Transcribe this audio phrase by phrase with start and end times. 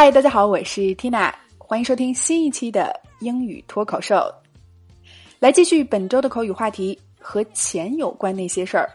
[0.00, 4.32] 嗨，大家好，我是 Tina，欢迎收听新一期的英语脱口秀。
[5.40, 8.88] 来继续本周的口语话题，和钱有关那些事儿。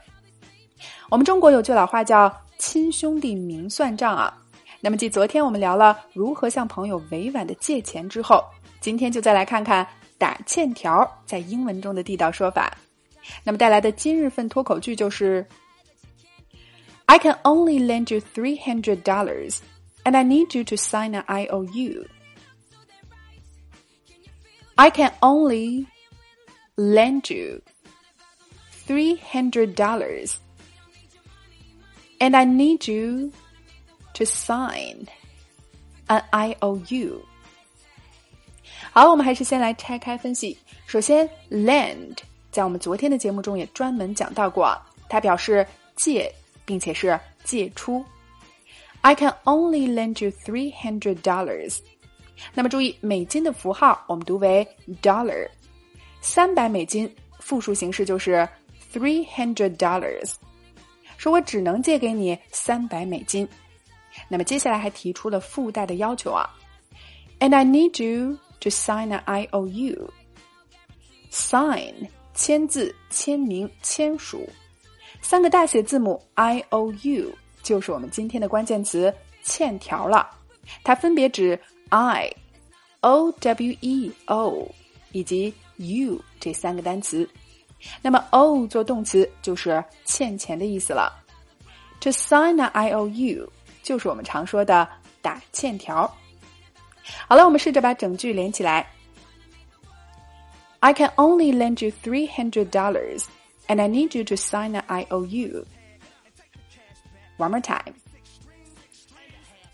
[1.09, 4.33] 我们中国有句老话叫“亲兄弟明算账”啊。
[4.79, 8.41] 那么，继昨天我们聊了如何向朋友委婉的借钱之后，
[8.79, 9.85] 今天就再来看看
[10.17, 12.73] 打欠条在英文中的地道说法。
[13.43, 15.45] 那么带来的今日份脱口句就是
[17.07, 19.57] ：“I can only lend you three hundred dollars,
[20.04, 22.06] and I need you to sign an IOU.”
[24.76, 25.86] I can only
[26.76, 27.60] lend you
[28.86, 30.36] three hundred dollars,
[32.20, 33.32] and I need you
[34.14, 35.08] to sign
[36.06, 37.22] an IOU。
[38.92, 40.56] 好，我们还是先来拆开分析。
[40.86, 42.16] 首先，lend
[42.50, 46.32] 在我们昨天的节目中也专门讲到过，它表示借，
[46.64, 48.04] 并且是借出。
[49.05, 51.79] I can only lend you three hundred dollars。
[52.53, 54.65] 那么注意美金的符号，我们读为
[55.01, 55.49] dollar。
[56.21, 58.47] 三百美金复数形式就是
[58.93, 60.35] three hundred dollars。
[61.17, 63.47] 说我只能借给你三百美金。
[64.29, 66.49] 那么接下来还提出了附带的要求啊
[67.39, 70.07] ，and I need you to sign an IOU。
[71.29, 71.93] sign
[72.33, 74.47] 签字、签名、签署，
[75.21, 77.31] 三个大写字母 I O U
[77.62, 80.30] 就是我们今天的关键词欠条了。
[80.82, 82.30] 它分别指 I
[83.00, 84.68] O W E O
[85.12, 87.28] 以及 U 这三个单词。
[88.02, 91.12] 那么 O 做动词就是欠钱的意思了。
[92.00, 93.52] To sign an I O U
[93.82, 94.88] 就是我们常说的
[95.22, 96.12] 打欠条。
[97.26, 98.86] 好了，我们试着把整句连起来。
[100.80, 103.24] I can only lend you three hundred dollars,
[103.66, 105.64] and I need you to sign an IOU.
[107.38, 107.94] One more time.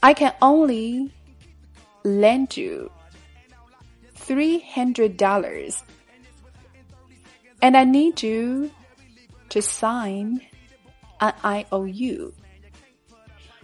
[0.01, 1.11] I can only
[2.05, 2.91] lend you
[4.15, 5.79] three hundred dollars,
[7.61, 8.71] and I need you
[9.49, 10.41] to sign
[11.21, 12.33] an IOU.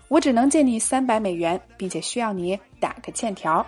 [0.08, 3.64] 我只能借你三百美元，并且需要你打个欠条。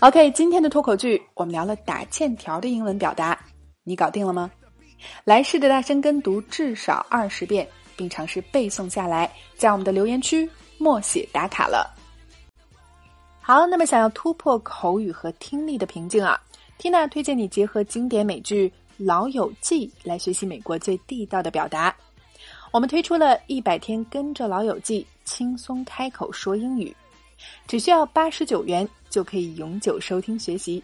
[0.00, 3.38] OK，今天的脱口剧我们聊了打欠条的英文表达，
[3.82, 4.50] 你搞定了吗？
[5.23, 11.93] 来试着大声跟读至少二十遍，并尝试背诵下来，在我们的留言区默写打卡了。
[13.41, 16.39] 好，那么想要突破口语和听力的瓶颈啊
[16.79, 18.67] ，Tina 推荐你结合经典美剧
[18.97, 21.95] 《老友记》来学习美国最地道的表达。
[22.71, 26.93] 我们推出了一百天跟着老友记轻松开口说英语，
[27.67, 30.83] 只需要八十九元就可以永久收听学习。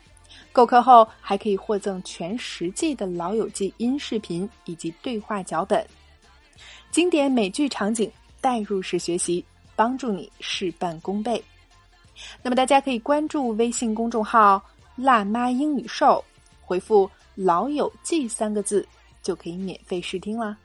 [0.52, 5.86] 购课后还可以获赠全十季的老友记音视频以及对话脚本，
[6.92, 8.12] 经典美剧场景
[8.42, 9.44] 代入式学习，
[9.76, 11.42] 帮助你事半功倍。
[12.42, 14.62] 那么大家可以关注微信公众号
[14.96, 16.24] “辣妈英语秀”，
[16.62, 18.86] 回复“老友记”三个字
[19.24, 20.58] 就可以免费试听啦。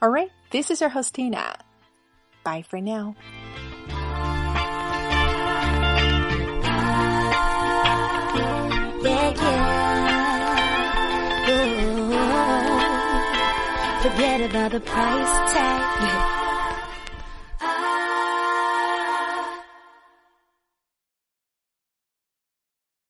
[0.00, 1.54] All right, this is your hostina.
[2.44, 3.14] Bye for now.
[14.02, 16.39] Forget about the price tag.